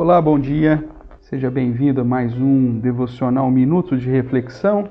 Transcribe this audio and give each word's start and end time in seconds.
Olá, 0.00 0.18
bom 0.18 0.38
dia. 0.38 0.82
Seja 1.20 1.50
bem-vindo 1.50 2.00
a 2.00 2.04
mais 2.04 2.34
um 2.34 2.78
devocional 2.78 3.50
Minutos 3.50 4.00
de 4.00 4.08
Reflexão. 4.08 4.88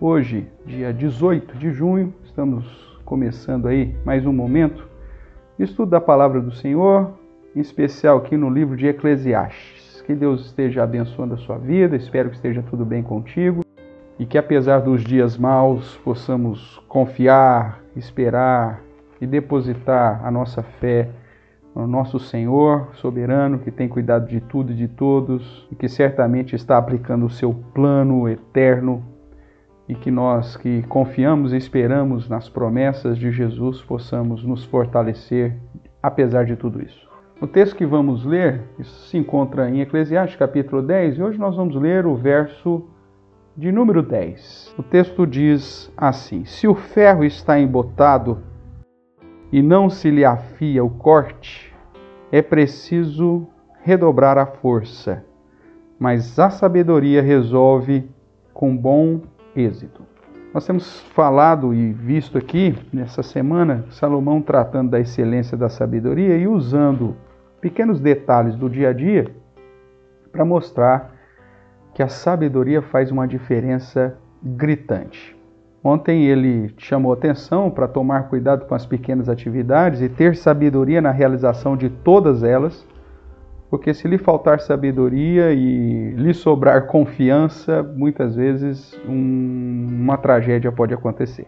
Hoje, 0.00 0.46
dia 0.64 0.90
18 0.90 1.58
de 1.58 1.70
junho, 1.70 2.14
estamos 2.24 2.64
começando 3.04 3.68
aí 3.68 3.94
mais 4.06 4.24
um 4.24 4.32
momento 4.32 4.88
de 5.58 5.64
estudo 5.64 5.90
da 5.90 6.00
palavra 6.00 6.40
do 6.40 6.50
Senhor, 6.50 7.10
em 7.54 7.60
especial 7.60 8.16
aqui 8.16 8.38
no 8.38 8.48
livro 8.48 8.74
de 8.74 8.86
Eclesiastes. 8.86 10.00
Que 10.06 10.14
Deus 10.14 10.46
esteja 10.46 10.82
abençoando 10.82 11.34
a 11.34 11.36
sua 11.36 11.58
vida, 11.58 11.94
espero 11.94 12.30
que 12.30 12.36
esteja 12.36 12.64
tudo 12.70 12.86
bem 12.86 13.02
contigo 13.02 13.60
e 14.18 14.24
que 14.24 14.38
apesar 14.38 14.78
dos 14.78 15.04
dias 15.04 15.36
maus 15.36 16.00
possamos 16.02 16.82
confiar, 16.88 17.82
esperar 17.94 18.80
e 19.20 19.26
depositar 19.26 20.24
a 20.24 20.30
nossa 20.30 20.62
fé 20.62 21.10
no 21.74 21.86
nosso 21.86 22.18
Senhor 22.18 22.88
soberano, 22.94 23.58
que 23.58 23.70
tem 23.70 23.88
cuidado 23.88 24.26
de 24.26 24.40
tudo 24.40 24.72
e 24.72 24.74
de 24.74 24.88
todos, 24.88 25.68
e 25.70 25.74
que 25.74 25.88
certamente 25.88 26.56
está 26.56 26.76
aplicando 26.76 27.26
o 27.26 27.30
seu 27.30 27.54
plano 27.74 28.28
eterno, 28.28 29.04
e 29.88 29.94
que 29.94 30.10
nós 30.10 30.56
que 30.56 30.82
confiamos 30.82 31.52
e 31.52 31.56
esperamos 31.56 32.28
nas 32.28 32.48
promessas 32.48 33.16
de 33.16 33.30
Jesus 33.30 33.80
possamos 33.82 34.44
nos 34.44 34.64
fortalecer 34.64 35.56
apesar 36.02 36.44
de 36.44 36.56
tudo 36.56 36.82
isso. 36.82 37.08
O 37.40 37.46
texto 37.46 37.76
que 37.76 37.86
vamos 37.86 38.24
ler 38.24 38.62
se 38.82 39.16
encontra 39.16 39.70
em 39.70 39.80
Eclesiastes 39.80 40.36
capítulo 40.36 40.82
10 40.82 41.18
e 41.18 41.22
hoje 41.22 41.38
nós 41.38 41.56
vamos 41.56 41.76
ler 41.76 42.04
o 42.04 42.16
verso 42.16 42.84
de 43.56 43.72
número 43.72 44.02
10. 44.02 44.74
O 44.76 44.82
texto 44.82 45.26
diz 45.26 45.92
assim: 45.96 46.44
Se 46.44 46.66
o 46.66 46.74
ferro 46.74 47.24
está 47.24 47.58
embotado 47.58 48.42
e 49.52 49.62
não 49.62 49.88
se 49.88 50.10
lhe 50.10 50.24
afia 50.24 50.84
o 50.84 50.90
corte, 50.90 51.74
é 52.30 52.42
preciso 52.42 53.46
redobrar 53.82 54.36
a 54.36 54.46
força, 54.46 55.24
mas 55.98 56.38
a 56.38 56.50
sabedoria 56.50 57.22
resolve 57.22 58.08
com 58.52 58.76
bom 58.76 59.22
êxito. 59.56 60.02
Nós 60.52 60.66
temos 60.66 61.00
falado 61.14 61.74
e 61.74 61.92
visto 61.92 62.36
aqui 62.36 62.74
nessa 62.92 63.22
semana 63.22 63.84
Salomão 63.90 64.40
tratando 64.42 64.90
da 64.90 65.00
excelência 65.00 65.56
da 65.56 65.68
sabedoria 65.68 66.36
e 66.36 66.46
usando 66.46 67.16
pequenos 67.60 68.00
detalhes 68.00 68.56
do 68.56 68.68
dia 68.68 68.90
a 68.90 68.92
dia 68.92 69.30
para 70.32 70.44
mostrar 70.44 71.14
que 71.94 72.02
a 72.02 72.08
sabedoria 72.08 72.82
faz 72.82 73.10
uma 73.10 73.26
diferença 73.26 74.16
gritante. 74.42 75.37
Ontem 75.82 76.24
ele 76.24 76.74
chamou 76.76 77.12
atenção 77.12 77.70
para 77.70 77.86
tomar 77.86 78.28
cuidado 78.28 78.66
com 78.66 78.74
as 78.74 78.84
pequenas 78.84 79.28
atividades 79.28 80.00
e 80.00 80.08
ter 80.08 80.34
sabedoria 80.34 81.00
na 81.00 81.12
realização 81.12 81.76
de 81.76 81.88
todas 81.88 82.42
elas, 82.42 82.86
porque 83.70 83.94
se 83.94 84.08
lhe 84.08 84.18
faltar 84.18 84.60
sabedoria 84.60 85.52
e 85.52 86.10
lhe 86.16 86.34
sobrar 86.34 86.86
confiança, 86.86 87.82
muitas 87.82 88.34
vezes 88.34 88.98
um, 89.06 89.86
uma 90.02 90.16
tragédia 90.16 90.72
pode 90.72 90.92
acontecer. 90.92 91.46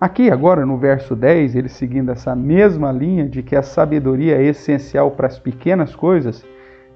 Aqui, 0.00 0.28
agora 0.28 0.66
no 0.66 0.76
verso 0.76 1.14
10, 1.14 1.54
ele 1.54 1.68
seguindo 1.68 2.10
essa 2.10 2.34
mesma 2.34 2.90
linha 2.90 3.28
de 3.28 3.40
que 3.40 3.54
a 3.54 3.62
sabedoria 3.62 4.36
é 4.36 4.42
essencial 4.42 5.12
para 5.12 5.28
as 5.28 5.38
pequenas 5.38 5.94
coisas, 5.94 6.44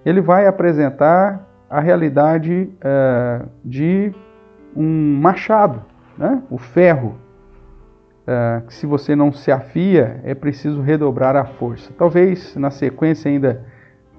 ele 0.04 0.20
vai 0.20 0.48
apresentar 0.48 1.48
a 1.70 1.78
realidade 1.78 2.68
uh, 2.78 3.48
de 3.64 4.12
um 4.74 5.20
machado 5.20 5.82
né? 6.16 6.42
o 6.50 6.58
ferro, 6.58 7.16
uh, 8.26 8.66
que 8.66 8.74
se 8.74 8.86
você 8.86 9.14
não 9.14 9.32
se 9.32 9.50
afia, 9.50 10.20
é 10.24 10.34
preciso 10.34 10.80
redobrar 10.80 11.36
a 11.36 11.44
força. 11.44 11.92
Talvez 11.96 12.54
na 12.56 12.70
sequência 12.70 13.30
ainda 13.30 13.64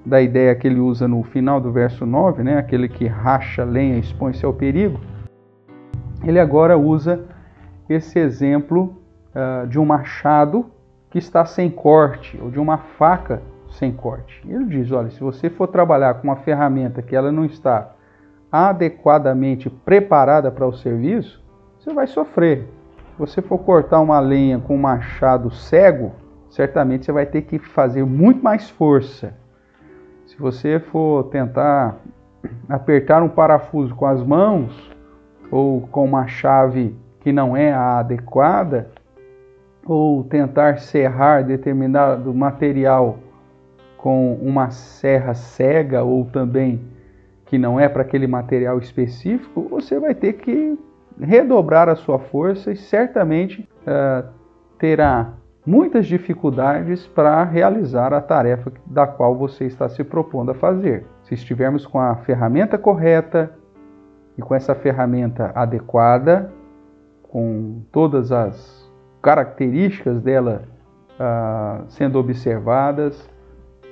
da 0.04 0.20
ideia 0.20 0.54
que 0.54 0.66
ele 0.66 0.80
usa 0.80 1.06
no 1.06 1.22
final 1.22 1.60
do 1.60 1.72
verso 1.72 2.06
9, 2.06 2.42
né? 2.42 2.58
aquele 2.58 2.88
que 2.88 3.06
racha 3.06 3.64
lenha 3.64 3.98
expõe-se 3.98 4.44
ao 4.44 4.52
perigo, 4.52 5.00
ele 6.24 6.38
agora 6.38 6.76
usa 6.76 7.24
esse 7.88 8.18
exemplo 8.18 8.96
uh, 9.34 9.66
de 9.66 9.78
um 9.78 9.84
machado 9.84 10.66
que 11.10 11.18
está 11.18 11.44
sem 11.44 11.70
corte, 11.70 12.38
ou 12.40 12.50
de 12.50 12.58
uma 12.58 12.78
faca 12.78 13.42
sem 13.70 13.92
corte. 13.92 14.42
Ele 14.46 14.64
diz: 14.66 14.90
olha, 14.92 15.10
se 15.10 15.20
você 15.20 15.48
for 15.48 15.68
trabalhar 15.68 16.14
com 16.14 16.24
uma 16.24 16.36
ferramenta 16.36 17.02
que 17.02 17.16
ela 17.16 17.32
não 17.32 17.44
está 17.44 17.92
adequadamente 18.50 19.70
preparada 19.70 20.50
para 20.50 20.66
o 20.66 20.72
serviço, 20.72 21.42
você 21.88 21.94
vai 21.94 22.06
sofrer. 22.06 22.68
Se 23.12 23.18
você 23.18 23.42
for 23.42 23.58
cortar 23.58 24.00
uma 24.00 24.20
lenha 24.20 24.58
com 24.58 24.74
um 24.74 24.80
machado 24.80 25.50
cego, 25.50 26.12
certamente 26.50 27.06
você 27.06 27.12
vai 27.12 27.24
ter 27.24 27.42
que 27.42 27.58
fazer 27.58 28.04
muito 28.04 28.42
mais 28.42 28.68
força. 28.68 29.34
Se 30.26 30.36
você 30.38 30.78
for 30.78 31.24
tentar 31.24 31.96
apertar 32.68 33.22
um 33.22 33.28
parafuso 33.28 33.94
com 33.94 34.06
as 34.06 34.22
mãos 34.22 34.92
ou 35.50 35.80
com 35.88 36.04
uma 36.04 36.26
chave 36.26 36.94
que 37.20 37.32
não 37.32 37.56
é 37.56 37.72
a 37.72 37.98
adequada, 37.98 38.90
ou 39.84 40.22
tentar 40.24 40.78
serrar 40.78 41.42
determinado 41.42 42.34
material 42.34 43.18
com 43.96 44.34
uma 44.34 44.70
serra 44.70 45.32
cega 45.32 46.02
ou 46.02 46.26
também 46.26 46.82
que 47.46 47.56
não 47.56 47.80
é 47.80 47.88
para 47.88 48.02
aquele 48.02 48.26
material 48.26 48.78
específico, 48.78 49.66
você 49.70 49.98
vai 49.98 50.14
ter 50.14 50.34
que 50.34 50.78
redobrar 51.20 51.88
a 51.88 51.96
sua 51.96 52.18
força 52.18 52.72
e 52.72 52.76
certamente 52.76 53.68
uh, 53.82 54.28
terá 54.78 55.34
muitas 55.66 56.06
dificuldades 56.06 57.06
para 57.06 57.44
realizar 57.44 58.14
a 58.14 58.20
tarefa 58.20 58.72
da 58.86 59.06
qual 59.06 59.36
você 59.36 59.64
está 59.64 59.88
se 59.88 60.02
propondo 60.02 60.52
a 60.52 60.54
fazer. 60.54 61.04
Se 61.24 61.34
estivermos 61.34 61.86
com 61.86 61.98
a 61.98 62.16
ferramenta 62.16 62.78
correta 62.78 63.52
e 64.36 64.40
com 64.40 64.54
essa 64.54 64.74
ferramenta 64.74 65.52
adequada, 65.54 66.50
com 67.22 67.82
todas 67.92 68.32
as 68.32 68.90
características 69.20 70.22
dela 70.22 70.62
uh, 71.18 71.84
sendo 71.88 72.18
observadas, 72.18 73.28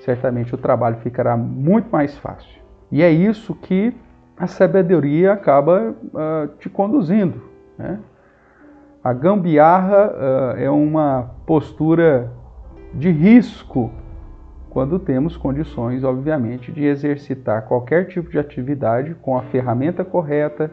certamente 0.00 0.54
o 0.54 0.58
trabalho 0.58 0.96
ficará 0.98 1.36
muito 1.36 1.90
mais 1.90 2.16
fácil. 2.16 2.62
E 2.90 3.02
é 3.02 3.10
isso 3.10 3.54
que 3.54 3.94
a 4.36 4.46
sabedoria 4.46 5.32
acaba 5.32 5.94
uh, 6.04 6.48
te 6.58 6.68
conduzindo. 6.68 7.42
Né? 7.78 7.98
A 9.02 9.12
gambiarra 9.12 10.08
uh, 10.08 10.58
é 10.58 10.70
uma 10.70 11.30
postura 11.46 12.30
de 12.92 13.10
risco 13.10 13.90
quando 14.68 14.98
temos 14.98 15.36
condições, 15.36 16.04
obviamente, 16.04 16.70
de 16.70 16.84
exercitar 16.84 17.62
qualquer 17.62 18.08
tipo 18.08 18.30
de 18.30 18.38
atividade 18.38 19.14
com 19.22 19.38
a 19.38 19.42
ferramenta 19.42 20.04
correta, 20.04 20.70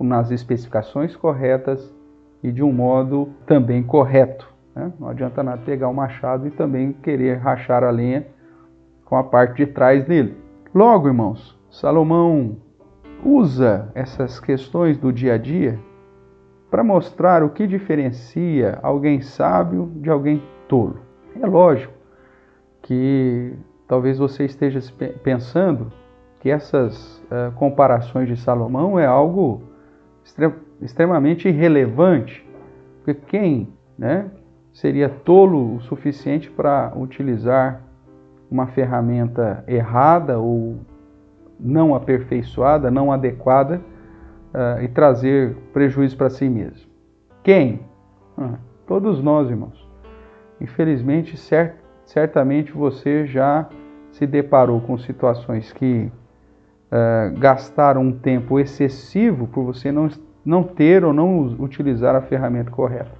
nas 0.00 0.30
especificações 0.30 1.16
corretas 1.16 1.94
e 2.42 2.50
de 2.52 2.62
um 2.62 2.72
modo 2.72 3.30
também 3.46 3.82
correto. 3.82 4.52
Né? 4.74 4.92
Não 4.98 5.08
adianta 5.08 5.42
nada 5.42 5.62
pegar 5.64 5.88
o 5.88 5.94
machado 5.94 6.46
e 6.46 6.50
também 6.50 6.92
querer 6.92 7.38
rachar 7.38 7.82
a 7.82 7.90
lenha 7.90 8.26
com 9.04 9.16
a 9.16 9.24
parte 9.24 9.64
de 9.64 9.72
trás 9.72 10.04
dele. 10.04 10.36
Logo, 10.74 11.08
irmãos, 11.08 11.58
Salomão 11.70 12.56
usa 13.24 13.90
essas 13.94 14.38
questões 14.40 14.98
do 14.98 15.12
dia 15.12 15.34
a 15.34 15.38
dia 15.38 15.78
para 16.70 16.82
mostrar 16.82 17.42
o 17.42 17.50
que 17.50 17.66
diferencia 17.66 18.78
alguém 18.82 19.20
sábio 19.20 19.90
de 19.96 20.10
alguém 20.10 20.42
tolo. 20.68 21.00
É 21.40 21.46
lógico 21.46 21.92
que 22.82 23.54
talvez 23.86 24.18
você 24.18 24.44
esteja 24.44 24.80
pensando 25.22 25.92
que 26.40 26.50
essas 26.50 27.18
uh, 27.24 27.52
comparações 27.56 28.28
de 28.28 28.36
Salomão 28.36 28.98
é 28.98 29.06
algo 29.06 29.62
extremamente 30.80 31.48
irrelevante, 31.48 32.46
porque 33.04 33.14
quem 33.14 33.72
né, 33.98 34.30
seria 34.72 35.08
tolo 35.08 35.76
o 35.76 35.80
suficiente 35.80 36.50
para 36.50 36.92
utilizar 36.96 37.82
uma 38.50 38.66
ferramenta 38.66 39.64
errada 39.66 40.38
ou 40.38 40.76
não 41.58 41.94
aperfeiçoada, 41.94 42.90
não 42.90 43.10
adequada 43.10 43.80
uh, 44.52 44.82
e 44.82 44.88
trazer 44.88 45.54
prejuízo 45.72 46.16
para 46.16 46.30
si 46.30 46.48
mesmo. 46.48 46.88
Quem? 47.42 47.80
Ah, 48.36 48.58
todos 48.86 49.22
nós, 49.22 49.48
irmãos. 49.48 49.86
Infelizmente, 50.60 51.36
cert, 51.36 51.74
certamente 52.04 52.72
você 52.72 53.26
já 53.26 53.68
se 54.10 54.26
deparou 54.26 54.80
com 54.80 54.96
situações 54.98 55.72
que 55.72 56.10
uh, 56.90 57.38
gastaram 57.38 58.02
um 58.02 58.12
tempo 58.12 58.58
excessivo 58.58 59.46
por 59.46 59.64
você 59.64 59.92
não, 59.92 60.08
não 60.44 60.62
ter 60.62 61.04
ou 61.04 61.12
não 61.12 61.38
utilizar 61.58 62.14
a 62.14 62.22
ferramenta 62.22 62.70
correta. 62.70 63.12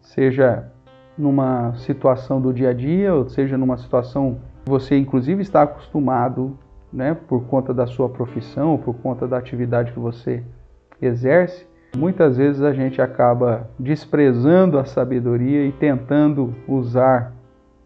Seja 0.00 0.70
numa 1.16 1.74
situação 1.76 2.40
do 2.40 2.52
dia 2.52 2.70
a 2.70 2.72
dia, 2.72 3.14
ou 3.14 3.28
seja 3.28 3.56
numa 3.56 3.76
situação 3.76 4.38
que 4.64 4.70
você 4.70 4.96
inclusive 4.96 5.42
está 5.42 5.62
acostumado 5.62 6.58
né, 6.92 7.16
por 7.28 7.44
conta 7.44 7.72
da 7.72 7.86
sua 7.86 8.08
profissão, 8.08 8.76
por 8.78 8.94
conta 8.94 9.26
da 9.26 9.38
atividade 9.38 9.92
que 9.92 9.98
você 9.98 10.42
exerce, 11.00 11.66
muitas 11.96 12.36
vezes 12.36 12.62
a 12.62 12.72
gente 12.72 13.00
acaba 13.00 13.68
desprezando 13.78 14.78
a 14.78 14.84
sabedoria 14.84 15.64
e 15.64 15.72
tentando 15.72 16.54
usar 16.66 17.32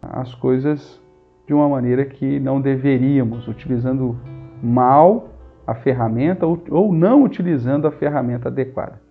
as 0.01 0.33
coisas 0.35 1.01
de 1.47 1.53
uma 1.53 1.69
maneira 1.69 2.05
que 2.05 2.39
não 2.39 2.59
deveríamos, 2.59 3.47
utilizando 3.47 4.17
mal 4.61 5.29
a 5.65 5.73
ferramenta 5.73 6.45
ou 6.45 6.93
não 6.93 7.23
utilizando 7.23 7.87
a 7.87 7.91
ferramenta 7.91 8.49
adequada. 8.49 9.01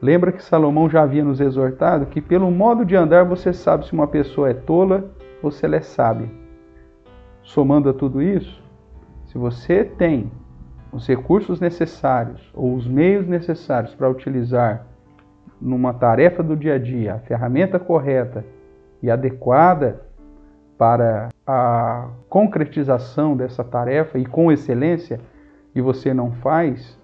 Lembra 0.00 0.32
que 0.32 0.42
Salomão 0.42 0.90
já 0.90 1.02
havia 1.02 1.24
nos 1.24 1.40
exortado 1.40 2.06
que 2.06 2.20
pelo 2.20 2.50
modo 2.50 2.84
de 2.84 2.96
andar 2.96 3.24
você 3.24 3.52
sabe 3.52 3.86
se 3.86 3.92
uma 3.92 4.06
pessoa 4.06 4.50
é 4.50 4.54
tola 4.54 5.10
ou 5.40 5.50
se 5.50 5.64
ela 5.64 5.76
é 5.76 5.80
sábia. 5.80 6.28
Somando 7.42 7.88
a 7.88 7.92
tudo 7.92 8.20
isso, 8.20 8.61
se 9.32 9.38
você 9.38 9.82
tem 9.82 10.30
os 10.92 11.08
recursos 11.08 11.58
necessários 11.58 12.52
ou 12.54 12.74
os 12.74 12.86
meios 12.86 13.26
necessários 13.26 13.94
para 13.94 14.10
utilizar 14.10 14.84
numa 15.58 15.94
tarefa 15.94 16.42
do 16.42 16.54
dia 16.54 16.74
a 16.74 16.78
dia 16.78 17.14
a 17.14 17.18
ferramenta 17.18 17.78
correta 17.78 18.44
e 19.02 19.10
adequada 19.10 20.02
para 20.76 21.30
a 21.46 22.10
concretização 22.28 23.34
dessa 23.34 23.64
tarefa 23.64 24.18
e 24.18 24.26
com 24.26 24.52
excelência, 24.52 25.18
e 25.74 25.80
você 25.80 26.12
não 26.12 26.32
faz, 26.32 26.98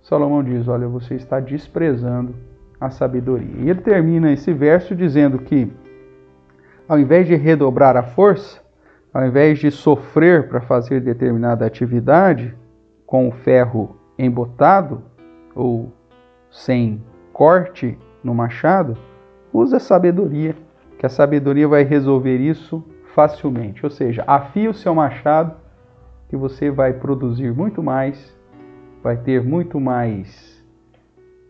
Salomão 0.00 0.42
diz: 0.42 0.68
Olha, 0.68 0.88
você 0.88 1.14
está 1.14 1.40
desprezando 1.40 2.34
a 2.80 2.88
sabedoria. 2.88 3.54
E 3.58 3.68
ele 3.68 3.82
termina 3.82 4.32
esse 4.32 4.52
verso 4.52 4.94
dizendo 4.94 5.40
que, 5.40 5.70
ao 6.88 6.98
invés 6.98 7.26
de 7.26 7.34
redobrar 7.34 7.96
a 7.96 8.02
força, 8.02 8.62
ao 9.16 9.24
invés 9.24 9.58
de 9.58 9.70
sofrer 9.70 10.46
para 10.46 10.60
fazer 10.60 11.00
determinada 11.00 11.64
atividade 11.64 12.54
com 13.06 13.26
o 13.26 13.32
ferro 13.32 13.96
embotado 14.18 15.02
ou 15.54 15.90
sem 16.50 17.02
corte 17.32 17.98
no 18.22 18.34
machado, 18.34 18.94
usa 19.54 19.78
sabedoria, 19.78 20.54
que 20.98 21.06
a 21.06 21.08
sabedoria 21.08 21.66
vai 21.66 21.82
resolver 21.82 22.36
isso 22.36 22.84
facilmente. 23.14 23.86
Ou 23.86 23.90
seja, 23.90 24.22
afie 24.26 24.68
o 24.68 24.74
seu 24.74 24.94
machado 24.94 25.54
que 26.28 26.36
você 26.36 26.70
vai 26.70 26.92
produzir 26.92 27.54
muito 27.54 27.82
mais, 27.82 28.36
vai 29.02 29.16
ter 29.16 29.42
muito 29.42 29.80
mais 29.80 30.62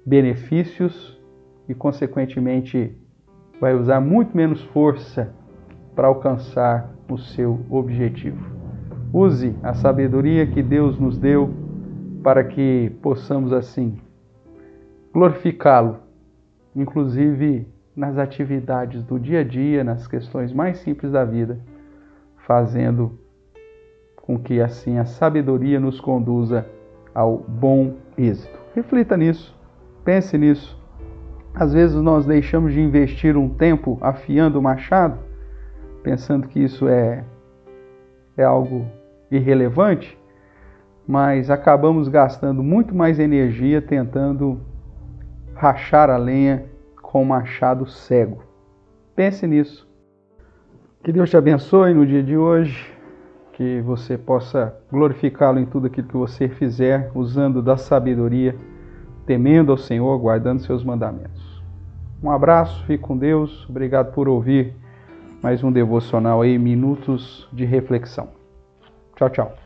benefícios 0.07 1.21
e, 1.69 1.75
consequentemente, 1.75 2.97
vai 3.61 3.75
usar 3.75 4.01
muito 4.01 4.37
menos 4.37 4.63
força 4.67 5.35
para 5.97 6.07
alcançar 6.07 6.95
o 7.09 7.19
seu 7.19 7.61
objetivo. 7.71 8.45
Use 9.13 9.55
a 9.63 9.75
sabedoria 9.75 10.47
que 10.47 10.63
Deus 10.63 10.99
nos 10.99 11.19
deu 11.19 11.51
para 12.23 12.43
que 12.45 12.93
possamos 13.01 13.53
assim 13.53 13.99
glorificá-lo, 15.13 15.99
inclusive 16.75 17.67
nas 17.97 18.19
atividades 18.19 19.03
do 19.03 19.19
dia 19.19 19.41
a 19.41 19.45
dia, 19.45 19.83
nas 19.83 20.07
questões 20.07 20.53
mais 20.53 20.79
simples 20.79 21.13
da 21.13 21.25
vida, 21.25 21.59
fazendo 22.47 23.19
com 24.17 24.39
que 24.39 24.61
assim 24.61 24.99
a 24.99 25.07
sabedoria 25.07 25.81
nos 25.81 26.01
conduza 26.01 26.67
ao 27.15 27.39
bom 27.39 27.95
êxito. 28.19 28.59
Reflita 28.75 29.17
nisso, 29.17 29.57
pense 30.05 30.37
nisso. 30.37 30.79
Às 31.55 31.73
vezes 31.73 31.97
nós 31.97 32.27
deixamos 32.27 32.75
de 32.75 32.81
investir 32.81 33.37
um 33.37 33.49
tempo 33.49 33.97
afiando 34.03 34.59
o 34.59 34.63
machado, 34.63 35.19
pensando 36.07 36.47
que 36.47 36.61
isso 36.61 36.87
é, 36.87 37.25
é 38.37 38.45
algo 38.45 38.87
irrelevante, 39.29 40.17
mas 41.05 41.51
acabamos 41.51 42.07
gastando 42.07 42.63
muito 42.63 42.95
mais 42.95 43.19
energia 43.19 43.83
tentando 43.83 44.61
rachar 45.57 46.09
a 46.09 46.17
lenha 46.17 46.65
com 47.03 47.23
o 47.23 47.27
machado 47.27 47.89
cego. 47.89 48.45
Pense 49.17 49.49
nisso. 49.49 49.85
Que 51.03 51.11
Deus 51.11 51.29
te 51.29 51.37
abençoe 51.37 51.93
no 51.93 52.07
dia 52.07 52.23
de 52.23 52.37
hoje, 52.37 52.89
que 53.55 53.81
você 53.81 54.17
possa 54.17 54.77
glorificá-lo 54.89 55.59
em 55.59 55.67
tudo 55.67 55.89
aquilo 55.89 56.07
que 56.07 56.17
você 56.17 56.49
fizer, 56.49 57.11
usando 57.17 57.61
da 57.61 57.77
sabedoria, 57.77 58.55
temendo 59.27 59.73
ao 59.73 59.77
Senhor, 59.77 60.17
guardando 60.21 60.61
seus 60.61 60.85
mandamentos. 60.85 61.61
Um 62.23 62.31
abraço, 62.31 62.85
fique 62.87 63.03
com 63.03 63.19
Deus, 63.19 63.69
obrigado 63.69 64.13
por 64.13 64.29
ouvir 64.29 64.86
mais 65.47 65.63
um 65.63 65.71
devocional 65.71 66.43
aí, 66.43 66.59
minutos 66.59 67.47
de 67.53 67.65
reflexão. 67.65 68.31
Tchau, 69.15 69.31
tchau. 69.31 69.66